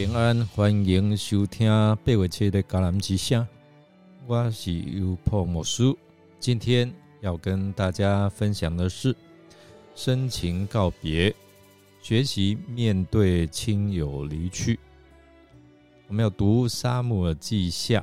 [0.00, 3.46] 平安，欢迎收听八月七的橄榄之声。
[4.26, 5.94] 我是优破魔术，
[6.38, 6.90] 今天
[7.20, 9.14] 要跟大家分享的是
[9.94, 11.34] 深情告别，
[12.00, 14.80] 学习面对亲友离去。
[16.08, 18.00] 我们要读《沙漠耳记下》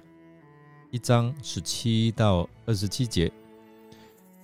[0.91, 3.32] 一章十七到二十七节。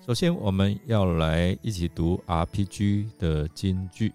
[0.04, 4.12] 首先，我们要来一起读 RPG 的金句。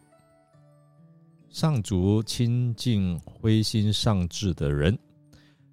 [1.59, 4.97] 上主亲近灰心丧志的人，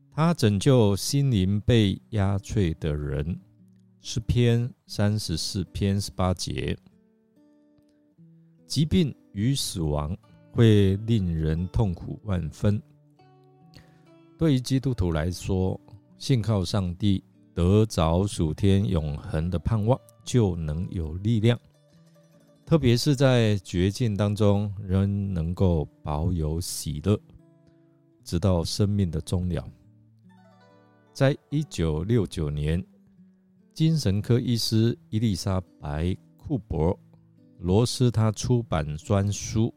[0.09, 3.39] 他拯救心灵被压碎的人。
[4.01, 6.75] 诗篇三十四篇十八节。
[8.65, 10.17] 疾病与死亡
[10.51, 12.81] 会令人痛苦万分。
[14.39, 15.79] 对于基督徒来说，
[16.17, 21.55] 信靠上帝，得着属天永恒的盼望，就能有力量。
[22.65, 27.15] 特别是在绝境当中，仍能够保有喜乐，
[28.23, 29.63] 直到生命的终了。
[31.13, 32.83] 在一九六九年，
[33.71, 36.05] 精神科医师伊丽莎白·
[36.37, 36.99] 库珀
[37.59, 39.67] 罗斯他出版专书《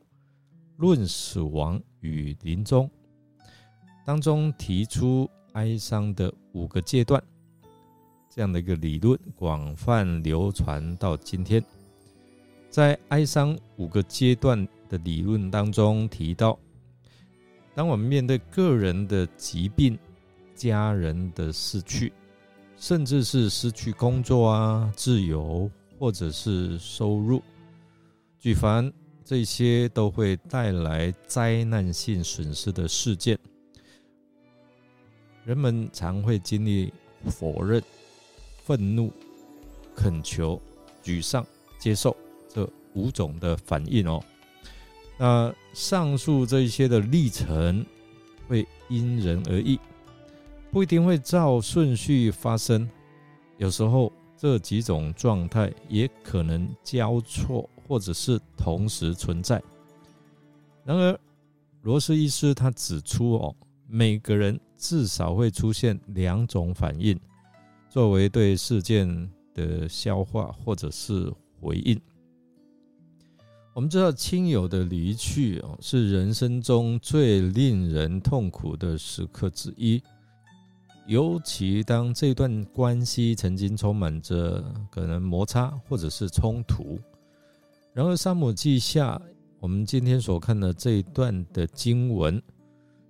[0.79, 2.87] 论死亡与临终》，
[4.07, 7.23] 当中提出哀伤的五个阶段，
[8.31, 11.63] 这样的一个理论广泛流传到今天。
[12.71, 16.59] 在哀伤五个阶段的理论当中提到，
[17.75, 19.99] 当我们面对个人的疾病、
[20.55, 22.13] 家人的逝去，
[22.77, 27.43] 甚至是失去工作啊、自由或者是收入，
[28.39, 28.93] 举凡
[29.25, 33.39] 这些都会带来灾难性损失的事件，
[35.45, 36.93] 人们常会经历
[37.25, 37.83] 否认、
[38.65, 39.13] 愤怒、
[39.95, 40.61] 恳求、
[41.03, 41.45] 沮丧、
[41.79, 42.17] 接受。
[42.95, 44.23] 五种的反应哦，
[45.19, 47.85] 那上述这一些的历程
[48.47, 49.79] 会因人而异，
[50.71, 52.89] 不一定会照顺序发生。
[53.57, 59.63] 有时候这几种状态也可能交错，或者是同时存在。
[60.85, 61.21] 然而，
[61.83, 63.55] 罗斯医师他指出哦，
[63.87, 67.19] 每个人至少会出现两种反应，
[67.89, 72.01] 作为对事件的消化或者是回应。
[73.79, 80.03] 我们知道，亲友的离去哦，是人生中最令人痛苦的时刻之一。
[81.07, 86.99] 尤其当这段关系曾经充满着可能摩擦或者是冲突。
[87.93, 89.15] 然而，《沙姆记下》
[89.61, 92.43] 我们今天所看的这一段的经文，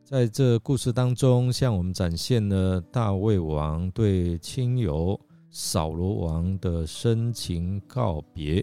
[0.05, 5.19] 在这故事当中，向我们展现了大卫王对亲友
[5.51, 8.63] 扫罗王的深情告别。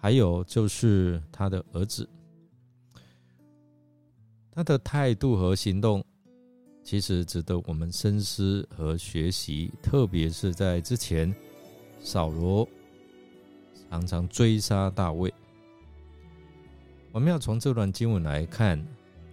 [0.00, 2.08] 还有就是他的儿子，
[4.50, 6.02] 他的态度和行动，
[6.82, 9.70] 其实值得我们深思和学习。
[9.82, 11.34] 特别是在之前，
[12.00, 12.66] 扫罗
[13.90, 15.30] 常常追杀大卫，
[17.12, 18.82] 我们要从这段经文来看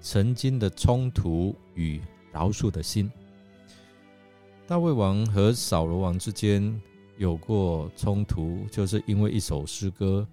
[0.01, 2.01] 曾经的冲突与
[2.33, 3.09] 饶恕的心。
[4.67, 6.77] 大卫王和扫罗王之间
[7.17, 10.27] 有过冲突，就是因为一首诗歌。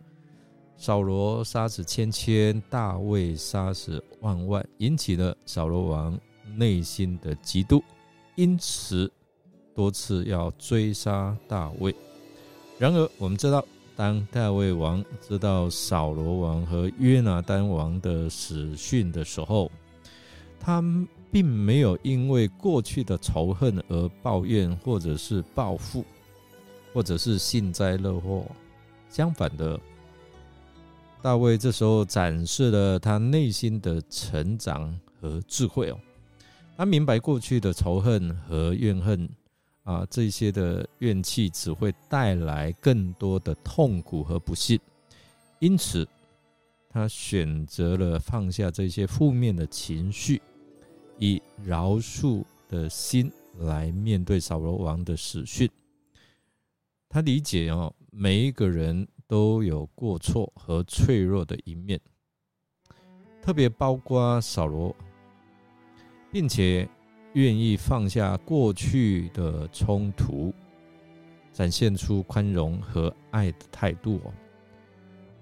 [0.77, 6.19] 扫罗杀死千千，大卫杀死万万，引起了扫罗王
[6.57, 7.83] 内心的嫉妒，
[8.35, 9.11] 因此
[9.75, 11.95] 多次要追杀大卫。
[12.79, 13.65] 然而，我们知道，
[13.97, 19.71] 当大卫王知道扫罗王和约拿丹王的死讯的时候，
[20.61, 20.83] 他
[21.31, 26.05] 并没有因为过去的仇恨而抱怨，或者是报复，
[26.93, 28.45] 或者是幸灾乐祸。
[29.09, 29.81] 相反的。
[31.25, 35.99] 大卫这时候展示了他内心的成长和智慧哦，
[36.77, 39.27] 他明白过去的仇恨和怨恨
[39.85, 44.79] 啊，这些的怨气只会带来更多的痛苦和不幸，
[45.61, 46.07] 因此
[46.91, 50.43] 他选择了放下这些负面的情绪，
[51.19, 55.67] 以饶恕的心来面对扫罗王的死讯。
[57.09, 59.09] 他理解哦，每一个人。
[59.27, 62.01] 都有过错和脆弱的一面，
[63.41, 64.95] 特别包括扫罗，
[66.31, 66.89] 并且
[67.33, 70.53] 愿意放下过去的冲突，
[71.53, 74.33] 展现出宽容和爱的态度哦。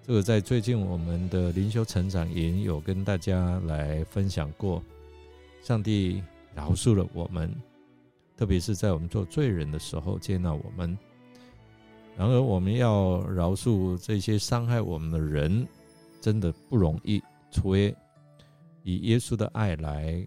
[0.05, 4.83] 这个在最近我们的灵修成长也有跟大家来分享过，
[5.63, 6.23] 上帝
[6.55, 7.55] 饶恕了我们，
[8.37, 10.99] 特别是在我们做罪人的时候接纳我们。
[12.17, 15.67] 然而，我们要饶恕这些伤害我们的人，
[16.21, 17.23] 真的不容易。
[17.51, 17.95] 除非
[18.83, 20.27] 以耶稣的爱来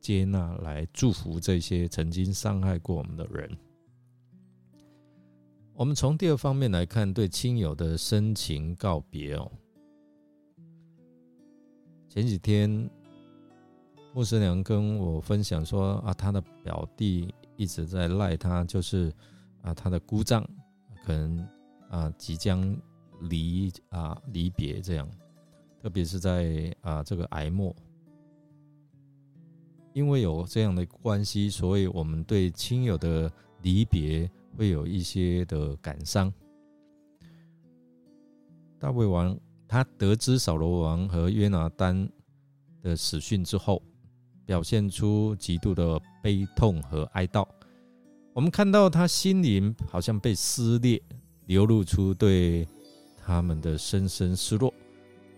[0.00, 3.50] 接纳、来祝福这些曾经伤害过我们的人。
[5.74, 9.50] 我们从第二方面来看，对亲友的深情告别哦。
[12.08, 12.88] 前几天，
[14.14, 19.12] 牧师娘跟我分享说啊，他的表弟一直在赖他，就是
[19.60, 20.46] 啊，他的姑丈
[21.06, 21.48] 可能
[21.88, 22.76] 啊即将
[23.20, 25.08] 离啊离别这样，
[25.80, 27.72] 特别是在啊这个癌末，
[29.92, 33.30] 因为有这样的关系，所以我们对亲友的
[33.62, 36.32] 离别会有一些的感伤。
[38.80, 39.38] 大卫王。
[39.68, 42.08] 他得知扫罗王和约拿丹
[42.82, 43.82] 的死讯之后，
[44.44, 47.44] 表现出极度的悲痛和哀悼。
[48.36, 51.00] 我们看到他心灵好像被撕裂，
[51.46, 52.68] 流露出对
[53.24, 54.74] 他们的深深失落、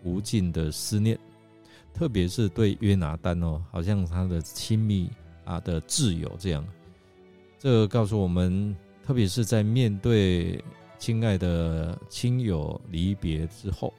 [0.02, 1.16] 无尽的思念。
[1.94, 5.08] 特别是对约拿丹哦，好像他的亲密
[5.44, 6.66] 啊的挚友这样。
[7.56, 10.60] 这告诉我们，特别是在面对
[10.98, 13.94] 亲爱的亲友离别之后。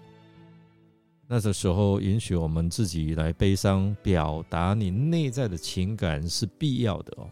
[1.25, 7.29] 那个时候，允许我们自己来悲伤，表达你内在的情感是必要的哦。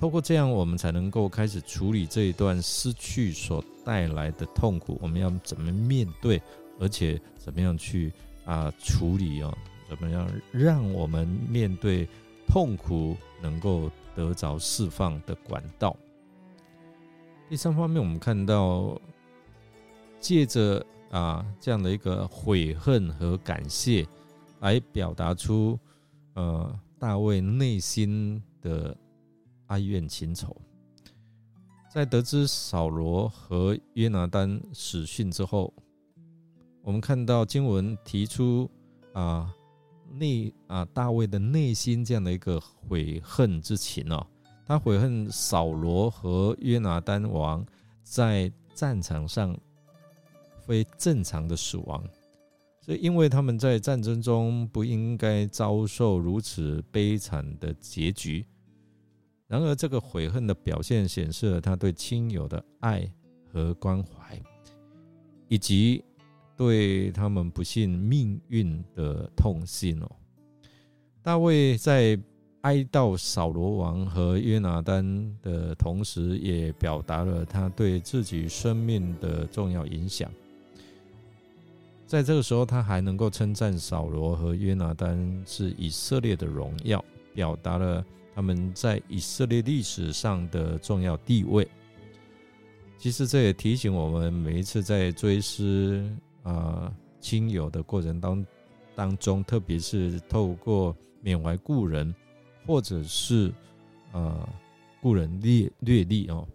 [0.00, 4.98] 透过这样，我们才能够开始处理这一段失去所带来的痛苦。
[5.02, 6.40] 我们要怎么面对，
[6.78, 8.10] 而且怎么样去
[8.46, 9.54] 啊处理哦？
[9.90, 12.08] 怎么样让我们面对
[12.46, 15.94] 痛苦能够得着释放的管道？
[17.50, 18.98] 第三方面，我们看到
[20.18, 20.82] 借着。
[21.10, 24.06] 啊，这样的一个悔恨和感谢，
[24.60, 25.76] 来表达出
[26.34, 28.96] 呃大卫内心的
[29.70, 30.56] 哀怨情仇。
[31.92, 35.74] 在得知扫罗和约拿丹死讯之后，
[36.82, 38.70] 我们看到经文提出
[39.12, 39.52] 啊
[40.12, 44.24] 内啊大卫的内心这样的一个悔恨之情哦，
[44.66, 47.66] 他悔恨扫罗和约拿丹王
[48.04, 49.58] 在战场上。
[50.66, 52.04] 非正常的死亡，
[52.80, 58.46] 所以因为他们在战争中不应该遭受如此悲惨的结局。
[59.50, 63.04] 然而，这个悔恨的表现显示了他对亲友的爱
[63.52, 64.40] 和关怀，
[65.48, 66.04] 以及
[66.56, 70.08] 对他们不幸命运的痛心哦。
[71.20, 72.16] 大卫在
[72.60, 80.30] 哀悼扫罗王和约拿丹的同时，也表达了他对自己生命的重要影响。
[82.06, 87.04] 在这个时候，他还能够称赞扫罗和约拿丹是以色列的荣耀，
[87.34, 88.04] 表达了
[88.34, 91.66] 他们在以色列历史上的重要地位。
[92.98, 96.04] 其实，这也提醒我们，每一次在追思
[96.42, 98.46] 啊亲友的过程当
[98.94, 102.14] 当中，特别是透过缅怀故人，
[102.66, 103.50] 或者是
[104.12, 104.46] 啊
[105.00, 106.46] 故人略略历哦。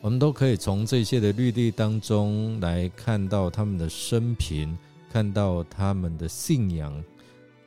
[0.00, 4.76] 我们都可以从这些的律例当中来看到他们的生平，
[5.08, 7.02] 看到他们的信仰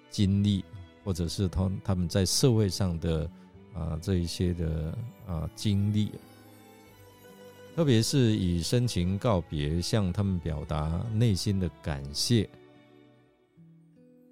[0.09, 0.63] 经历，
[1.07, 3.31] 或者是他他们在社会上的
[3.73, 4.93] 啊这一些的
[5.25, 6.11] 啊经历，
[7.73, 12.49] 特别是以深情告别，向他们表达内心的感谢，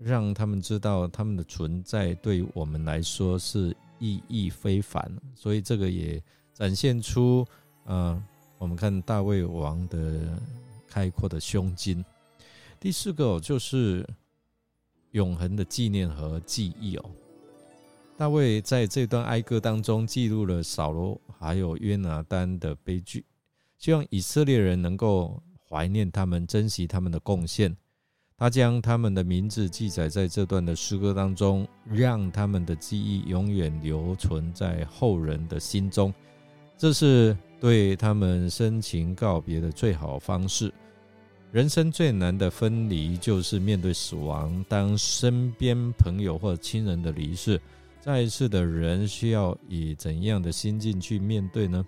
[0.01, 6.22] 让他们知道他们的存在对我们来说是意义非凡，所以这个也
[6.53, 7.48] 展现出。
[7.86, 8.22] 啊，
[8.58, 10.38] 我们看大卫王的
[10.89, 12.03] 开阔的胸襟。
[12.82, 14.05] 第四个就是
[15.16, 17.06] 永恒的纪念和记忆哦。
[18.16, 23.26] 大卫在这段哀歌当中记录了扫罗还有约拿丹的悲剧，
[23.78, 27.76] 希望以色列人能够怀念他们，珍惜他们的贡献。
[28.38, 36.14] 他将他们的名字记载在这段的诗歌当中，让他们的记忆永远留存在后人的心中。
[36.78, 37.36] 这是。
[37.58, 40.72] 对他们深情告别的最好方式，
[41.56, 44.66] 人生最难的分离就是面对死亡。
[44.68, 47.58] 当身边朋友或亲人的离世，
[48.02, 51.86] 在世的人需要以怎样的心境去面对呢？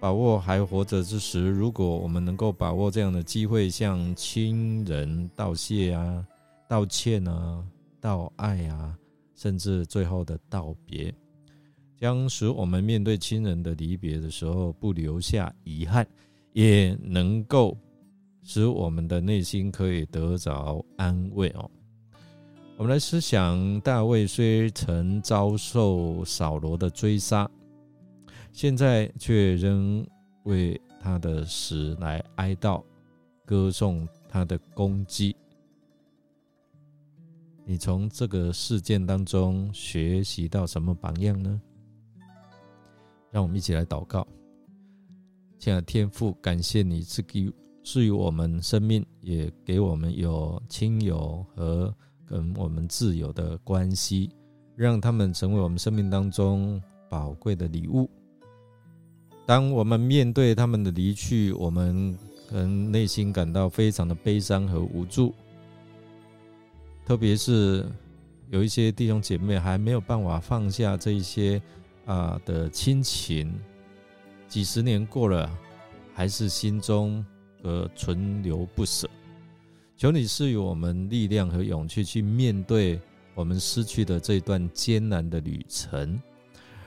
[0.00, 6.26] 把握还活着之时，如果我们能够把握这样的机会，向亲人道谢啊、
[6.68, 7.64] 道歉啊、
[8.00, 8.98] 道爱啊，
[9.36, 11.14] 甚至最后的道别。
[11.96, 16.04] 将使我们面对亲人的离别的时候不留下遗憾，
[16.54, 17.78] 也能够
[18.48, 21.68] 使我们的内心可以得着安慰哦。
[22.76, 27.50] 我们来思想，大卫虽曾遭受扫罗的追杀，
[28.52, 30.06] 现在却仍
[30.44, 32.84] 为他的死来哀悼，
[33.44, 35.34] 歌颂他的功绩。
[37.64, 41.60] 你从这个事件当中学习到什么榜样呢？
[43.32, 44.24] 让我们一起来祷告。
[45.58, 47.52] 亲爱的天父，感谢你赐给
[47.86, 51.94] 赐予我们生命，也给我们有亲友和
[52.26, 54.28] 跟我们挚友的关系，
[54.74, 58.10] 让他们成为我们生命当中宝贵的礼物。
[59.46, 65.32] 当我们面对他们的离去，我们可能内心感到非常的悲伤和无助，
[67.04, 67.86] 特别是
[68.50, 71.62] 有一些弟兄姐妹还没有办法放下这一些
[72.04, 73.54] 啊的亲情，
[74.48, 75.48] 几十年过了，
[76.12, 77.24] 还是心中
[77.66, 79.10] 和存留不舍。
[79.96, 83.00] 求你赐予我们力量和勇气去面对
[83.34, 86.20] 我们失去的这段艰难的旅程，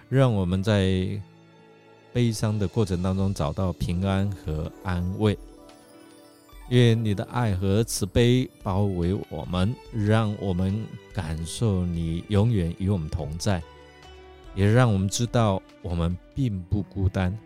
[0.08, 1.22] 让我们在。
[2.12, 5.38] 悲伤的过程当中，找到平安和安慰。
[6.70, 10.84] 愿你的爱和慈悲包围我们，让我们
[11.14, 13.62] 感受你永远与我们同在，
[14.56, 17.38] 也让我们知道我们并不孤单。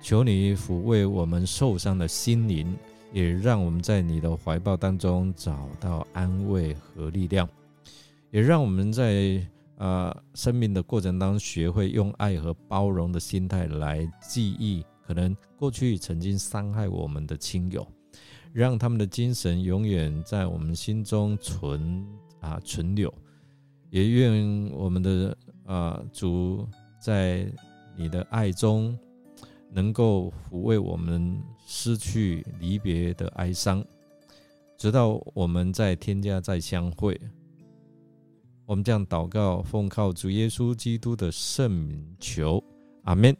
[0.00, 2.76] 求你抚慰我们受伤的心灵，
[3.12, 7.48] 也让我们在你的怀抱当中找到安慰和力量，
[8.30, 9.44] 也让我们在。
[9.78, 17.86] 啊，生命的过程当中，学会用爱和包容的心态来记忆可能过去曾经伤害我们的亲友，
[18.54, 22.02] 让他们的精神永远在我们心中存
[22.40, 23.12] 啊存留。
[23.90, 25.36] 也愿我们的
[25.66, 26.66] 啊主
[26.98, 27.46] 在
[27.94, 28.98] 你的爱中，
[29.70, 33.84] 能够抚慰我们失去离别的哀伤，
[34.76, 37.20] 直到我们在天家再相会。
[38.64, 42.62] 我们这样祷告，奉靠主耶稣基督的圣名求，
[43.04, 43.36] 阿门。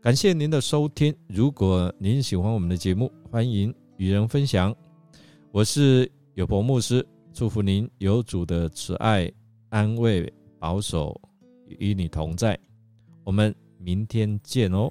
[0.00, 1.14] 感谢您的收听。
[1.26, 4.74] 如果您喜欢我们的节目，欢迎与人分享。
[5.50, 9.30] 我是有伯牧师，祝福您有主的慈爱、
[9.68, 11.20] 安慰、保守
[11.66, 12.58] 与你同在。
[13.24, 14.90] 我们明天见哦。